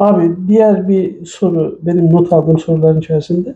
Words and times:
Abi 0.00 0.36
diğer 0.48 0.88
bir 0.88 1.26
soru 1.26 1.78
benim 1.82 2.12
not 2.12 2.32
aldığım 2.32 2.58
soruların 2.58 3.00
içerisinde. 3.00 3.54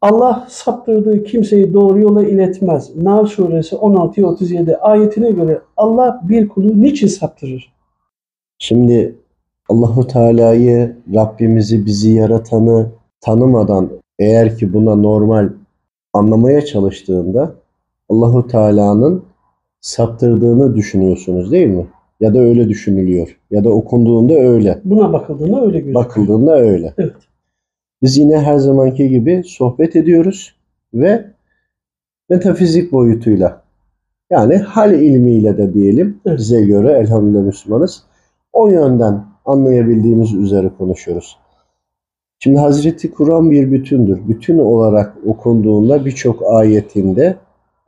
Allah 0.00 0.46
saptırdığı 0.48 1.24
kimseyi 1.24 1.74
doğru 1.74 2.00
yola 2.00 2.24
iletmez. 2.24 2.96
Nahl 2.96 3.26
suresi 3.26 3.76
16-37 3.76 4.76
ayetine 4.76 5.30
göre 5.30 5.60
Allah 5.76 6.20
bir 6.28 6.48
kulu 6.48 6.80
niçin 6.80 7.06
saptırır? 7.06 7.72
Şimdi 8.58 9.16
Allahu 9.68 10.06
Teala'yı, 10.06 10.96
Rabbimizi, 11.14 11.86
bizi 11.86 12.10
yaratanı 12.10 12.86
tanımadan 13.20 13.90
eğer 14.18 14.58
ki 14.58 14.72
buna 14.72 14.94
normal 14.94 15.48
anlamaya 16.12 16.64
çalıştığında 16.64 17.54
Allahu 18.08 18.46
Teala'nın 18.46 19.24
saptırdığını 19.80 20.74
düşünüyorsunuz 20.74 21.52
değil 21.52 21.66
mi? 21.66 21.86
Ya 22.24 22.34
da 22.34 22.38
öyle 22.38 22.68
düşünülüyor. 22.68 23.36
Ya 23.50 23.64
da 23.64 23.70
okunduğunda 23.70 24.34
öyle. 24.34 24.80
Buna 24.84 25.12
bakıldığında 25.12 25.60
öyle 25.60 25.78
gözüküyor. 25.78 26.04
Bakıldığında 26.04 26.58
öyle. 26.58 26.94
Evet. 26.98 27.14
Biz 28.02 28.18
yine 28.18 28.38
her 28.38 28.58
zamanki 28.58 29.08
gibi 29.08 29.42
sohbet 29.46 29.96
ediyoruz 29.96 30.54
ve 30.94 31.24
metafizik 32.28 32.92
boyutuyla 32.92 33.62
yani 34.30 34.56
hal 34.56 34.92
ilmiyle 34.92 35.58
de 35.58 35.74
diyelim 35.74 36.20
Evet. 36.26 36.38
bize 36.38 36.64
göre 36.64 36.92
elhamdülillah 36.92 37.42
Müslümanız. 37.42 38.02
O 38.52 38.68
yönden 38.68 39.24
anlayabildiğimiz 39.44 40.34
üzere 40.34 40.70
konuşuyoruz. 40.78 41.38
Şimdi 42.38 42.58
Hazreti 42.58 43.10
Kur'an 43.10 43.50
bir 43.50 43.72
bütündür. 43.72 44.20
Bütün 44.28 44.58
olarak 44.58 45.16
okunduğunda 45.26 46.04
birçok 46.04 46.42
ayetinde 46.50 47.36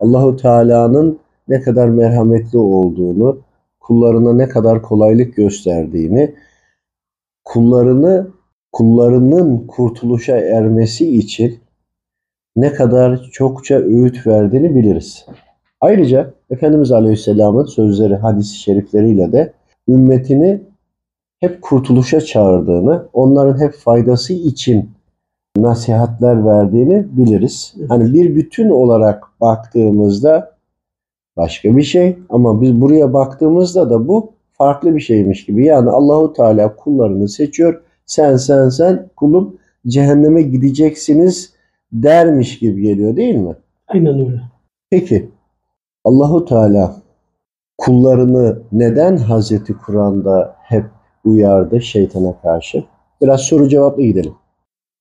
Allahu 0.01 0.37
Teala'nın 0.37 1.19
ne 1.49 1.61
kadar 1.61 1.89
merhametli 1.89 2.59
olduğunu, 2.59 3.46
kullarına 3.87 4.33
ne 4.33 4.49
kadar 4.49 4.83
kolaylık 4.83 5.37
gösterdiğini, 5.37 6.35
kullarını 7.45 8.31
kullarının 8.73 9.67
kurtuluşa 9.67 10.37
ermesi 10.37 11.17
için 11.17 11.59
ne 12.57 12.73
kadar 12.73 13.30
çokça 13.33 13.75
öğüt 13.75 14.27
verdiğini 14.27 14.75
biliriz. 14.75 15.27
Ayrıca 15.80 16.35
Efendimiz 16.51 16.93
Aleyhisselam'ın 16.93 17.65
sözleri, 17.65 18.15
hadis-i 18.16 18.57
şerifleriyle 18.57 19.33
de 19.33 19.52
ümmetini 19.88 20.60
hep 21.41 21.63
kurtuluşa 21.63 22.21
çağırdığını, 22.21 23.09
onların 23.13 23.60
hep 23.60 23.73
faydası 23.73 24.32
için 24.32 24.91
nasihatler 25.57 26.45
verdiğini 26.45 27.07
biliriz. 27.16 27.75
Hani 27.88 28.15
bir 28.15 28.37
bütün 28.37 28.71
olarak 28.71 29.25
baktığımızda 29.41 30.55
başka 31.37 31.76
bir 31.76 31.82
şey 31.82 32.18
ama 32.29 32.60
biz 32.60 32.80
buraya 32.80 33.12
baktığımızda 33.12 33.90
da 33.90 34.09
bu 34.09 34.32
farklı 34.52 34.95
bir 34.96 35.01
şeymiş 35.01 35.45
gibi. 35.45 35.65
Yani 35.65 35.90
Allahu 35.90 36.32
Teala 36.32 36.76
kullarını 36.76 37.29
seçiyor. 37.29 37.82
Sen 38.06 38.37
sen 38.37 38.68
sen 38.68 39.09
kulum 39.16 39.57
cehenneme 39.87 40.42
gideceksiniz 40.42 41.52
dermiş 41.92 42.59
gibi 42.59 42.82
geliyor 42.82 43.16
değil 43.16 43.34
mi? 43.34 43.54
Aynen 43.88 44.14
öyle. 44.26 44.40
Peki 44.90 45.30
Allahu 46.04 46.45
Teala 46.45 46.96
kullarını 47.79 48.62
neden 48.73 49.16
Hazreti 49.16 49.74
Kur'an'da 49.87 50.57
hep 50.62 50.84
uyardı 51.24 51.80
şeytana 51.80 52.40
karşı? 52.42 52.84
Biraz 53.23 53.40
soru 53.40 53.68
cevaplı 53.68 54.02
gidelim. 54.02 54.34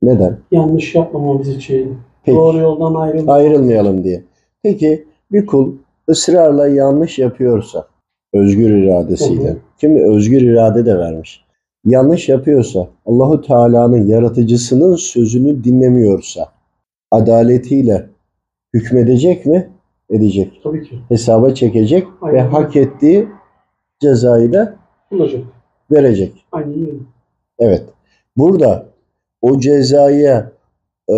Neden? 0.01 0.37
Yanlış 0.51 0.95
yapmamamız 0.95 1.47
için, 1.47 1.97
Peki. 2.23 2.37
doğru 2.37 2.57
yoldan 2.57 2.95
ayrılmamamız 2.95 3.29
Ayrılmayalım 3.29 4.03
diye. 4.03 4.23
Peki 4.63 5.07
bir 5.31 5.45
kul 5.45 5.75
ısrarla 6.09 6.67
yanlış 6.67 7.19
yapıyorsa 7.19 7.87
özgür 8.33 8.69
iradesiyle, 8.69 9.49
Hı 9.49 9.53
hı. 9.53 9.57
kimi 9.77 10.01
özgür 10.03 10.41
irade 10.41 10.85
de 10.85 10.97
vermiş. 10.97 11.45
Yanlış 11.85 12.29
yapıyorsa, 12.29 12.87
Allahu 13.05 13.41
Teala'nın 13.41 14.07
yaratıcısının 14.07 14.95
sözünü 14.95 15.63
dinlemiyorsa 15.63 16.51
adaletiyle 17.11 18.09
hükmedecek 18.73 19.45
mi? 19.45 19.69
Edecek. 20.09 20.61
Tabii 20.63 20.83
ki. 20.83 20.99
Hesaba 21.09 21.53
çekecek 21.53 22.07
ve 22.07 22.27
Aynen. 22.27 22.47
hak 22.49 22.75
ettiği 22.75 23.27
cezayı 23.99 24.53
da 24.53 24.75
Olacak. 25.11 25.41
verecek. 25.91 26.45
Aynen 26.51 26.73
öyle. 26.79 26.91
Evet. 27.59 27.83
Burada 28.37 28.85
o 29.41 29.59
cezaya 29.59 30.51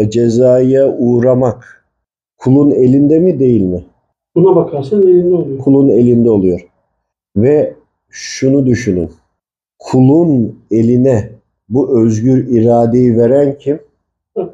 cezaya 0.10 0.88
uğramak 0.98 1.86
kulun 2.38 2.72
elinde 2.72 3.20
mi 3.20 3.40
değil 3.40 3.62
mi? 3.62 3.84
Buna 4.38 4.56
bakarsan 4.56 5.02
elinde 5.02 5.36
oluyor. 5.36 5.60
kulun 5.60 5.90
elinde 5.90 6.30
oluyor. 6.30 6.68
Ve 7.38 7.76
şunu 8.10 8.66
düşünün. 8.66 9.12
Kulun 9.80 10.60
eline 10.72 11.30
bu 11.70 12.02
özgür 12.02 12.48
iradeyi 12.48 13.18
veren 13.18 13.58
kim? 13.58 13.80
Evet. 14.36 14.50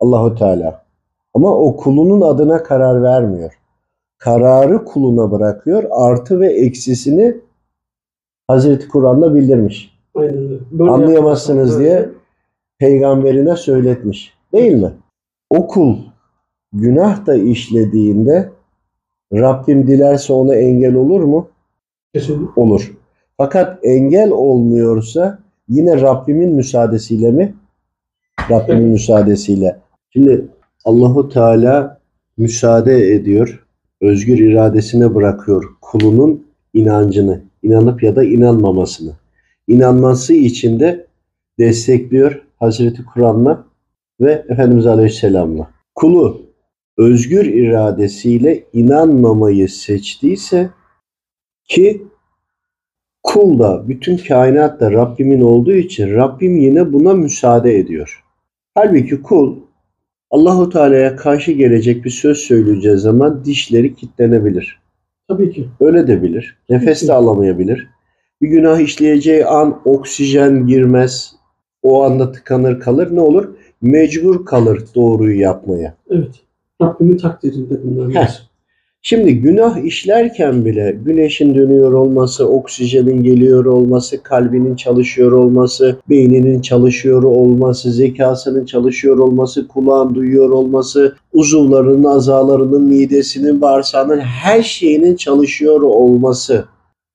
Allahu 0.00 0.34
Teala. 0.34 0.84
Ama 1.34 1.58
o 1.58 1.76
kulunun 1.76 2.20
adına 2.20 2.62
karar 2.62 3.02
vermiyor. 3.02 3.58
Kararı 4.18 4.84
kuluna 4.84 5.30
bırakıyor. 5.30 5.84
Artı 5.90 6.40
ve 6.40 6.52
eksisini 6.52 7.36
Hazreti 8.48 8.88
Kur'an'da 8.88 9.34
bildirmiş. 9.34 9.98
Aynen 10.14 10.38
öyle. 10.38 10.58
Böyle 10.70 10.90
Anlayamazsınız 10.90 11.78
diye 11.78 12.08
peygamberine 12.78 13.56
söyletmiş. 13.56 14.34
Değil 14.52 14.74
mi? 14.74 14.92
O 15.50 15.66
kul 15.66 15.96
günah 16.72 17.26
da 17.26 17.34
işlediğinde 17.34 18.57
Rabbim 19.32 19.86
dilerse 19.86 20.32
ona 20.32 20.54
engel 20.54 20.94
olur 20.94 21.20
mu? 21.20 21.48
Kesinlikle. 22.14 22.60
olur. 22.62 22.92
Fakat 23.36 23.78
engel 23.82 24.30
olmuyorsa 24.30 25.38
yine 25.68 26.00
Rabbimin 26.00 26.54
müsaadesiyle 26.54 27.30
mi? 27.30 27.54
Rabbimin 28.50 28.80
Evet. 28.80 28.92
müsaadesiyle. 28.92 29.78
Şimdi 30.10 30.46
Allahu 30.84 31.28
Teala 31.28 32.00
müsaade 32.36 33.14
ediyor. 33.14 33.64
Özgür 34.00 34.38
iradesine 34.38 35.14
bırakıyor 35.14 35.64
kulunun 35.80 36.46
inancını, 36.74 37.40
inanıp 37.62 38.02
ya 38.02 38.16
da 38.16 38.24
inanmamasını. 38.24 39.12
İnanması 39.68 40.32
için 40.34 40.80
de 40.80 41.06
destekliyor 41.58 42.42
Hazreti 42.56 43.04
Kur'an'la 43.04 43.64
ve 44.20 44.44
Efendimiz 44.48 44.86
Aleyhisselam'la. 44.86 45.70
Kulu 45.94 46.42
özgür 46.98 47.44
iradesiyle 47.44 48.64
inanmamayı 48.72 49.68
seçtiyse 49.68 50.70
ki 51.64 52.02
kul 53.22 53.58
da 53.58 53.88
bütün 53.88 54.16
kainat 54.16 54.80
da 54.80 54.92
Rabbimin 54.92 55.40
olduğu 55.40 55.74
için 55.74 56.14
Rabbim 56.14 56.56
yine 56.56 56.92
buna 56.92 57.14
müsaade 57.14 57.78
ediyor. 57.78 58.24
Halbuki 58.74 59.22
kul 59.22 59.56
Allahu 60.30 60.70
Teala'ya 60.70 61.16
karşı 61.16 61.52
gelecek 61.52 62.04
bir 62.04 62.10
söz 62.10 62.38
söyleyeceği 62.38 62.96
zaman 62.96 63.44
dişleri 63.44 63.94
kilitlenebilir. 63.94 64.80
Tabii 65.28 65.52
ki. 65.52 65.68
Öyle 65.80 66.06
de 66.06 66.22
bilir. 66.22 66.58
Nefes 66.70 67.08
de 67.08 67.12
alamayabilir. 67.12 67.88
Bir 68.42 68.48
günah 68.48 68.80
işleyeceği 68.80 69.46
an 69.46 69.80
oksijen 69.84 70.66
girmez. 70.66 71.34
O 71.82 72.02
anda 72.02 72.32
tıkanır 72.32 72.80
kalır. 72.80 73.16
Ne 73.16 73.20
olur? 73.20 73.54
Mecbur 73.82 74.46
kalır 74.46 74.84
doğruyu 74.94 75.40
yapmaya. 75.40 75.94
Evet. 76.10 76.47
Rabbimin 76.82 77.16
takdirinde 77.16 77.74
bunlar. 77.84 78.48
Şimdi 79.02 79.40
günah 79.40 79.84
işlerken 79.84 80.64
bile 80.64 80.98
güneşin 81.04 81.54
dönüyor 81.54 81.92
olması, 81.92 82.48
oksijenin 82.48 83.22
geliyor 83.22 83.64
olması, 83.64 84.22
kalbinin 84.22 84.76
çalışıyor 84.76 85.32
olması, 85.32 85.96
beyninin 86.08 86.60
çalışıyor 86.60 87.22
olması, 87.22 87.92
zekasının 87.92 88.64
çalışıyor 88.64 89.18
olması, 89.18 89.68
kulağın 89.68 90.14
duyuyor 90.14 90.50
olması, 90.50 91.16
uzuvlarının, 91.32 92.04
azalarının, 92.04 92.82
midesinin, 92.82 93.60
bağırsağının 93.60 94.20
her 94.20 94.62
şeyinin 94.62 95.16
çalışıyor 95.16 95.80
olması 95.82 96.64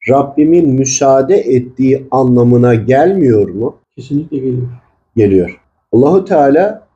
Rabbimin 0.09 0.69
müsaade 0.69 1.35
ettiği 1.35 2.07
anlamına 2.11 2.75
gelmiyor 2.75 3.49
mu? 3.49 3.75
Kesinlikle 3.95 4.37
geliyor. 4.37 4.67
Geliyor. 5.15 5.61
Allahu 5.91 6.25
Teala 6.25 6.87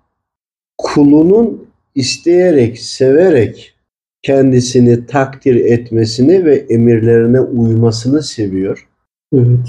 kulunun 0.78 1.67
isteyerek, 1.98 2.80
severek 2.80 3.74
kendisini 4.22 5.06
takdir 5.06 5.56
etmesini 5.56 6.46
ve 6.46 6.56
emirlerine 6.70 7.42
uymasını 7.42 8.24
seviyor. 8.24 8.88
Evet. 9.34 9.68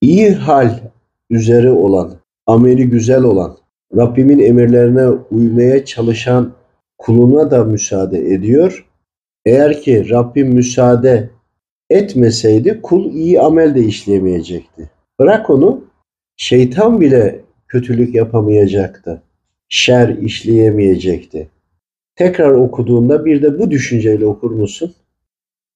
İyi 0.00 0.30
hal 0.30 0.80
üzere 1.30 1.70
olan, 1.70 2.14
ameli 2.46 2.90
güzel 2.90 3.22
olan, 3.22 3.56
Rabbimin 3.96 4.38
emirlerine 4.38 5.06
uymaya 5.06 5.84
çalışan 5.84 6.52
kuluna 6.98 7.50
da 7.50 7.64
müsaade 7.64 8.18
ediyor. 8.18 8.86
Eğer 9.46 9.80
ki 9.80 10.10
Rabbim 10.10 10.48
müsaade 10.48 11.30
etmeseydi 11.90 12.80
kul 12.82 13.12
iyi 13.12 13.40
amel 13.40 13.74
de 13.74 13.80
işlemeyecekti. 13.80 14.90
Bırak 15.20 15.50
onu, 15.50 15.84
şeytan 16.36 17.00
bile 17.00 17.40
kötülük 17.68 18.14
yapamayacaktı. 18.14 19.22
Şer 19.74 20.08
işleyemeyecekti. 20.08 21.48
Tekrar 22.16 22.50
okuduğunda 22.50 23.24
bir 23.24 23.42
de 23.42 23.58
bu 23.58 23.70
düşünceyle 23.70 24.26
okur 24.26 24.50
musun? 24.50 24.92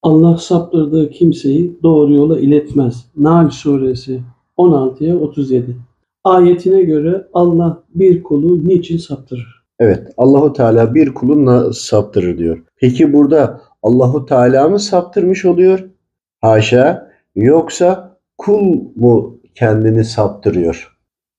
Allah 0.03 0.39
saptırdığı 0.39 1.11
kimseyi 1.11 1.79
doğru 1.83 2.15
yola 2.15 2.41
iletmez. 2.41 3.05
Nahl 3.17 3.51
suresi 3.51 4.21
16'ya 4.59 5.17
37. 5.17 5.77
ayetine 6.25 6.83
göre 6.83 7.27
Allah 7.35 7.83
bir 7.95 8.23
kulu 8.23 8.69
niçin 8.69 8.97
saptırır? 8.97 9.65
Evet, 9.79 10.09
Allahu 10.17 10.53
Teala 10.53 10.95
bir 10.95 11.15
kulunla 11.15 11.73
saptırır 11.73 12.39
diyor. 12.39 12.63
Peki 12.77 13.13
burada 13.13 13.61
Allahu 13.83 14.27
Teala 14.27 14.69
mı 14.69 14.79
saptırmış 14.79 15.45
oluyor? 15.45 15.91
Haşa. 16.41 17.13
Yoksa 17.37 18.19
kul 18.39 18.79
mu 18.97 19.41
kendini 19.55 20.05
saptırıyor? 20.05 20.96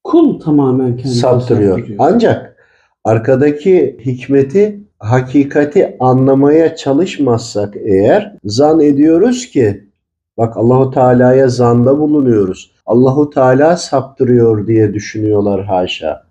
Kul 0.08 0.40
tamamen 0.40 0.98
kendini 0.98 1.14
saptırıyor. 1.14 1.78
saptırıyor. 1.78 2.00
Ancak 2.00 2.56
arkadaki 3.04 3.98
hikmeti, 4.06 4.80
hakikati 5.00 5.98
anlamaya 6.00 6.76
çalışmazsak 6.76 7.76
eğer 7.86 8.38
zan 8.44 8.80
ediyoruz 8.80 9.48
ki 9.48 9.84
bak 10.38 10.58
Allahu 10.58 10.92
Teala'ya 10.92 11.48
zanda 11.48 12.00
bulunuyoruz. 12.00 12.72
Allahu 12.86 13.30
Teala 13.30 13.78
saptırıyor 13.78 14.68
diye 14.68 14.94
düşünüyorlar 14.94 15.66
haşa. 15.66 16.24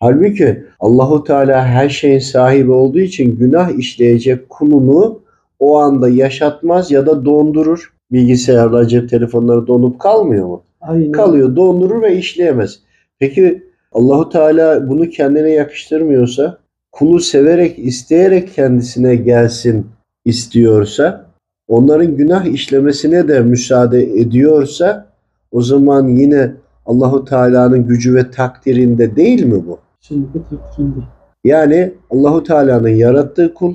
Halbuki 0.00 0.64
Allahu 0.80 1.24
Teala 1.24 1.66
her 1.66 1.88
şeyin 1.88 2.18
sahibi 2.18 2.70
olduğu 2.70 3.00
için 3.00 3.36
günah 3.36 3.78
işleyecek 3.78 4.50
kulunu 4.50 5.20
o 5.58 5.78
anda 5.78 6.08
yaşatmaz 6.08 6.90
ya 6.90 7.06
da 7.06 7.24
dondurur. 7.24 7.92
Bilgisayarlar, 8.12 8.84
cep 8.84 9.10
telefonları 9.10 9.66
donup 9.66 10.00
kalmıyor 10.00 10.46
mu? 10.46 10.62
Aynen. 10.80 11.12
kalıyor, 11.12 11.56
dondurur 11.56 12.02
ve 12.02 12.16
işleyemez. 12.16 12.82
Peki 13.22 13.62
Allahu 13.92 14.28
Teala 14.28 14.88
bunu 14.88 15.08
kendine 15.08 15.50
yakıştırmıyorsa, 15.50 16.58
kulu 16.92 17.20
severek, 17.20 17.78
isteyerek 17.78 18.54
kendisine 18.54 19.16
gelsin 19.16 19.86
istiyorsa, 20.24 21.26
onların 21.68 22.16
günah 22.16 22.44
işlemesine 22.44 23.28
de 23.28 23.40
müsaade 23.40 24.02
ediyorsa, 24.02 25.06
o 25.50 25.62
zaman 25.62 26.08
yine 26.08 26.52
Allahu 26.86 27.24
Teala'nın 27.24 27.86
gücü 27.86 28.14
ve 28.14 28.30
takdirinde 28.30 29.16
değil 29.16 29.44
mi 29.44 29.66
bu? 29.66 29.78
Şimdi 30.00 30.26
bu 30.34 30.56
takdirinde. 30.56 31.00
Yani 31.44 31.92
Allahu 32.10 32.42
Teala'nın 32.42 32.88
yarattığı 32.88 33.54
kul 33.54 33.74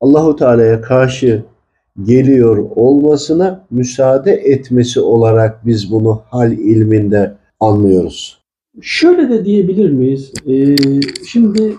Allahu 0.00 0.36
Teala'ya 0.36 0.80
karşı 0.80 1.42
geliyor 2.02 2.56
olmasına 2.56 3.64
müsaade 3.70 4.32
etmesi 4.32 5.00
olarak 5.00 5.66
biz 5.66 5.92
bunu 5.92 6.22
hal 6.30 6.52
ilminde 6.52 7.34
anlıyoruz. 7.60 8.45
Şöyle 8.80 9.30
de 9.30 9.44
diyebilir 9.44 9.90
miyiz? 9.90 10.32
Ee, 10.46 10.76
şimdi 11.26 11.74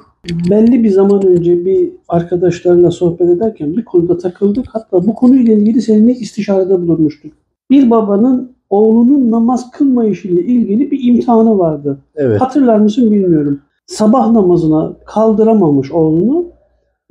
belli 0.49 0.83
bir 0.83 0.89
zaman 0.89 1.25
önce 1.25 1.65
bir 1.65 1.89
arkadaşlarla 2.07 2.91
sohbet 2.91 3.29
ederken 3.29 3.77
bir 3.77 3.85
konuda 3.85 4.17
takıldık. 4.17 4.65
Hatta 4.69 5.07
bu 5.07 5.13
konuyla 5.13 5.53
ilgili 5.53 5.81
seninle 5.81 6.11
istişarede 6.11 6.81
bulunmuştuk. 6.81 7.31
Bir 7.69 7.89
babanın 7.89 8.51
oğlunun 8.69 9.31
namaz 9.31 9.71
kılmayışı 9.71 10.27
ile 10.27 10.41
ilgili 10.41 10.91
bir 10.91 11.03
imtihanı 11.03 11.59
vardı. 11.59 11.97
Evet. 12.15 12.41
Hatırlar 12.41 12.79
mısın 12.79 13.11
bilmiyorum. 13.11 13.59
Sabah 13.85 14.31
namazına 14.31 14.94
kaldıramamış 15.05 15.91
oğlunu 15.91 16.45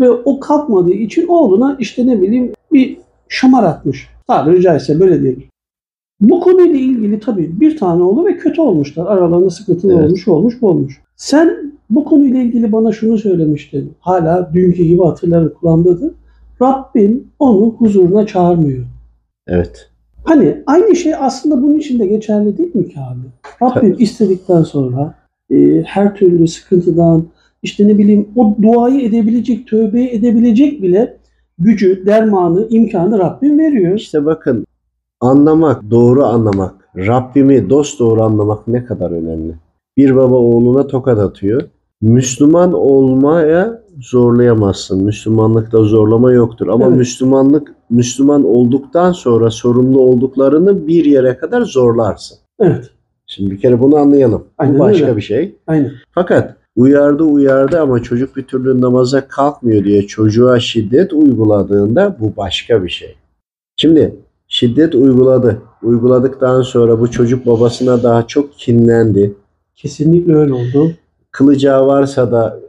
ve 0.00 0.10
o 0.10 0.40
kalkmadığı 0.40 0.92
için 0.92 1.26
oğluna 1.26 1.76
işte 1.80 2.06
ne 2.06 2.22
bileyim 2.22 2.52
bir 2.72 2.98
şamar 3.28 3.64
atmış. 3.64 4.08
Tabiri 4.26 4.62
caizse 4.62 5.00
böyle 5.00 5.22
diyelim. 5.22 5.44
Bu 6.20 6.40
konuyla 6.40 6.80
ilgili 6.80 7.20
tabii 7.20 7.60
bir 7.60 7.76
tane 7.76 8.02
oğlu 8.02 8.26
ve 8.26 8.36
kötü 8.36 8.60
olmuşlar. 8.60 9.06
Aralarında 9.06 9.50
sıkıntılı 9.50 9.92
Evet. 9.92 10.04
olmuş, 10.04 10.28
olmuş, 10.28 10.62
olmuş. 10.62 11.02
Sen 11.16 11.72
bu 11.90 12.04
konuyla 12.04 12.42
ilgili 12.42 12.72
bana 12.72 12.92
şunu 12.92 13.18
söylemiştin. 13.18 13.92
Hala 14.00 14.50
dünkü 14.54 14.82
gibi 14.82 15.02
hatırlarım 15.02 15.52
kulağımdadır. 15.60 16.12
Rabbim 16.62 17.24
onu 17.38 17.74
huzuruna 17.78 18.26
çağırmıyor. 18.26 18.84
Evet. 19.46 19.90
Hani 20.24 20.62
aynı 20.66 20.96
şey 20.96 21.14
aslında 21.14 21.62
bunun 21.62 21.78
için 21.78 21.98
de 21.98 22.06
geçerli 22.06 22.58
değil 22.58 22.74
mi 22.76 22.88
ki 22.88 22.96
abi? 23.00 23.26
Rabbim 23.62 23.96
istedikten 23.98 24.62
sonra 24.62 25.14
e, 25.50 25.82
her 25.82 26.14
türlü 26.14 26.48
sıkıntıdan 26.48 27.24
işte 27.62 27.88
ne 27.88 27.98
bileyim 27.98 28.28
o 28.36 28.56
duayı 28.62 29.00
edebilecek, 29.00 29.66
tövbe 29.66 30.04
edebilecek 30.04 30.82
bile 30.82 31.16
gücü, 31.58 32.06
dermanı, 32.06 32.66
imkanı 32.70 33.18
Rabbim 33.18 33.58
veriyor. 33.58 33.94
İşte 33.94 34.24
bakın 34.24 34.65
anlamak, 35.20 35.90
doğru 35.90 36.24
anlamak, 36.24 36.74
Rabbimi 36.96 37.70
dost 37.70 38.00
doğru 38.00 38.22
anlamak 38.22 38.68
ne 38.68 38.84
kadar 38.84 39.10
önemli. 39.10 39.54
Bir 39.96 40.16
baba 40.16 40.34
oğluna 40.34 40.86
tokat 40.86 41.18
atıyor. 41.18 41.62
Müslüman 42.02 42.72
olmaya 42.72 43.82
zorlayamazsın. 44.00 45.04
Müslümanlıkta 45.04 45.82
zorlama 45.82 46.32
yoktur. 46.32 46.68
Ama 46.68 46.86
Evet. 46.86 46.96
Müslümanlık 46.96 47.74
Müslüman 47.90 48.44
olduktan 48.44 49.12
sonra 49.12 49.50
sorumlu 49.50 50.00
olduklarını 50.00 50.86
bir 50.86 51.04
yere 51.04 51.36
kadar 51.36 51.62
zorlarsın. 51.62 52.38
Evet, 52.60 52.90
Şimdi 53.26 53.50
bir 53.50 53.60
kere 53.60 53.80
bunu 53.80 53.96
anlayalım. 53.96 54.44
Aynen 54.58 54.74
Bu 54.74 54.78
başka 54.78 55.04
öyle. 55.04 55.16
bir 55.16 55.22
şey. 55.22 55.54
aynen. 55.66 55.92
Fakat 56.10 56.56
uyardı 56.76 57.22
uyardı 57.24 57.80
ama 57.80 58.02
çocuk 58.02 58.36
bir 58.36 58.42
türlü 58.42 58.80
namaza 58.80 59.28
kalkmıyor 59.28 59.84
diye 59.84 60.02
çocuğa 60.06 60.60
şiddet 60.60 61.12
uyguladığında 61.12 62.16
bu 62.20 62.36
başka 62.36 62.84
bir 62.84 62.88
şey. 62.88 63.16
Şimdi 63.76 64.16
şiddet 64.48 64.94
uyguladı. 64.94 65.62
Uyguladıktan 65.82 66.62
sonra 66.62 67.00
bu 67.00 67.10
çocuk 67.10 67.46
babasına 67.46 68.02
daha 68.02 68.26
çok 68.26 68.52
kinlendi. 68.54 69.34
Kesinlikle 69.76 70.34
öyle 70.34 70.52
oldu. 70.52 70.92
Kılacağı 71.30 71.86
varsa 71.86 72.32
da 72.32 72.60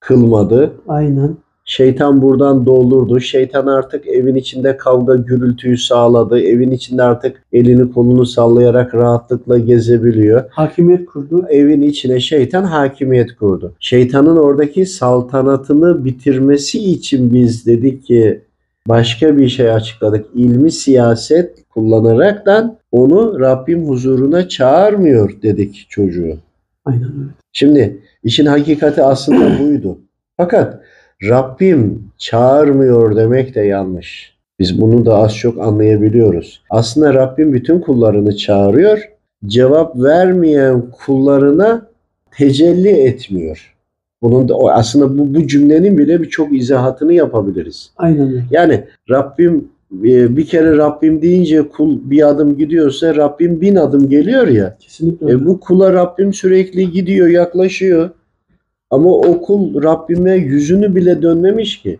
kılmadı. 0.00 0.72
Aynen. 0.88 1.36
Şeytan 1.64 2.22
buradan 2.22 2.66
doldurdu. 2.66 3.20
Şeytan 3.20 3.66
artık 3.66 4.08
evin 4.08 4.34
içinde 4.34 4.76
kavga 4.76 5.14
gürültüyü 5.14 5.78
sağladı. 5.78 6.40
Evin 6.40 6.70
içinde 6.70 7.02
artık 7.02 7.42
elini 7.52 7.92
kolunu 7.92 8.26
sallayarak 8.26 8.94
rahatlıkla 8.94 9.58
gezebiliyor. 9.58 10.44
Hakimiyet 10.50 11.06
kurdu. 11.06 11.46
evin 11.50 11.82
içine 11.82 12.20
şeytan 12.20 12.64
hakimiyet 12.64 13.36
kurdu. 13.36 13.72
Şeytanın 13.80 14.36
oradaki 14.36 14.86
saltanatını 14.86 16.04
bitirmesi 16.04 16.78
için 16.78 17.34
biz 17.34 17.66
dedik 17.66 18.06
ki 18.06 18.40
başka 18.88 19.36
bir 19.38 19.48
şey 19.48 19.70
açıkladık. 19.70 20.26
İlmi 20.34 20.72
siyaset 20.72 21.68
kullanaraktan 21.68 22.78
onu 22.92 23.40
Rabbim 23.40 23.88
huzuruna 23.88 24.48
çağırmıyor 24.48 25.42
dedik 25.42 25.86
çocuğu. 25.88 26.36
Aynen 26.84 27.02
öyle. 27.04 27.30
Şimdi 27.52 28.02
işin 28.24 28.46
hakikati 28.46 29.02
aslında 29.02 29.58
buydu. 29.64 29.98
Fakat 30.36 30.80
Rabbim 31.22 32.10
çağırmıyor 32.18 33.16
demek 33.16 33.54
de 33.54 33.60
yanlış. 33.60 34.32
Biz 34.58 34.80
bunu 34.80 35.06
da 35.06 35.16
az 35.16 35.36
çok 35.36 35.58
anlayabiliyoruz. 35.58 36.62
Aslında 36.70 37.14
Rabbim 37.14 37.52
bütün 37.52 37.80
kullarını 37.80 38.36
çağırıyor. 38.36 39.08
Cevap 39.46 39.96
vermeyen 39.96 40.82
kullarına 40.90 41.86
tecelli 42.30 42.88
etmiyor. 42.88 43.74
Bunun 44.22 44.48
da 44.48 44.54
aslında 44.54 45.18
bu, 45.18 45.34
bu 45.34 45.46
cümlenin 45.46 45.98
bile 45.98 46.22
birçok 46.22 46.58
izahatını 46.58 47.12
yapabiliriz. 47.12 47.90
Aynen 47.96 48.28
öyle. 48.28 48.44
Yani 48.50 48.84
Rabbim 49.10 49.68
e, 49.92 50.36
bir 50.36 50.46
kere 50.46 50.76
Rabbim 50.76 51.22
deyince 51.22 51.68
kul 51.68 51.98
bir 52.10 52.28
adım 52.28 52.58
gidiyorsa 52.58 53.16
Rabbim 53.16 53.60
bin 53.60 53.76
adım 53.76 54.08
geliyor 54.08 54.48
ya. 54.48 54.76
Kesinlikle 54.80 55.26
öyle. 55.26 55.36
E 55.36 55.46
bu 55.46 55.60
kula 55.60 55.92
Rabbim 55.92 56.34
sürekli 56.34 56.90
gidiyor, 56.90 57.28
yaklaşıyor. 57.28 58.10
Ama 58.90 59.10
o 59.10 59.42
kul 59.42 59.82
Rabbime 59.82 60.34
yüzünü 60.34 60.94
bile 60.94 61.22
dönmemiş 61.22 61.82
ki. 61.82 61.98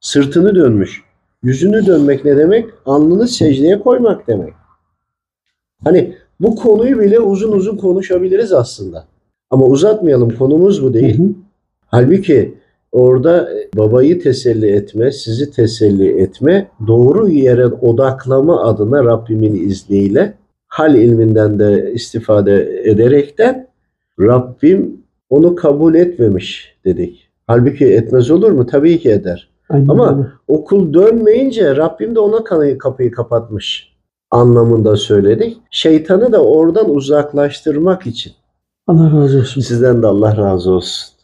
Sırtını 0.00 0.54
dönmüş. 0.54 1.02
Yüzünü 1.42 1.86
dönmek 1.86 2.24
ne 2.24 2.36
demek? 2.36 2.66
Alnını 2.86 3.28
secdeye 3.28 3.78
koymak 3.80 4.28
demek. 4.28 4.52
Hani 5.84 6.14
bu 6.40 6.56
konuyu 6.56 7.00
bile 7.00 7.20
uzun 7.20 7.52
uzun 7.52 7.76
konuşabiliriz 7.76 8.52
aslında. 8.52 9.04
Ama 9.50 9.66
uzatmayalım 9.66 10.30
konumuz 10.30 10.82
bu 10.82 10.94
değil. 10.94 11.18
Hı 11.18 11.22
hı. 11.22 11.28
Halbuki 11.94 12.54
orada 12.92 13.48
babayı 13.76 14.22
teselli 14.22 14.66
etme, 14.70 15.12
sizi 15.12 15.50
teselli 15.50 16.20
etme, 16.22 16.68
doğru 16.86 17.28
yere 17.28 17.66
odaklama 17.66 18.64
adına 18.64 19.04
Rabbimin 19.04 19.68
izniyle 19.68 20.34
hal 20.68 20.94
ilminden 20.94 21.58
de 21.58 21.92
istifade 21.94 22.80
ederekten 22.84 23.66
Rabbim 24.20 24.96
onu 25.30 25.54
kabul 25.54 25.94
etmemiş 25.94 26.76
dedik. 26.84 27.28
Halbuki 27.46 27.84
etmez 27.86 28.30
olur 28.30 28.50
mu? 28.50 28.66
Tabii 28.66 28.98
ki 28.98 29.10
eder. 29.10 29.48
Aynen 29.70 29.88
Ama- 29.88 30.16
öyle. 30.16 30.26
O 30.48 30.64
kul 30.64 30.94
dönmeyince 30.94 31.76
Rabbim 31.76 32.14
de 32.14 32.20
ona 32.20 32.44
kanı- 32.44 32.78
kapıyı 32.78 33.10
kapatmış 33.10 33.92
anlamında 34.30 34.96
söyledik. 34.96 35.56
Şeytanı 35.70 36.32
da 36.32 36.44
oradan 36.44 36.90
uzaklaştırmak 36.90 38.06
için. 38.06 38.32
Allah 38.86 39.12
razı 39.20 39.38
olsun. 39.38 39.60
Sizden 39.60 40.02
de 40.02 40.06
Allah 40.06 40.36
razı 40.36 40.70
olsun. 40.70 41.08